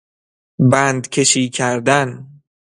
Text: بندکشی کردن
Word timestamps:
بندکشی 0.59 1.49
کردن 1.49 2.27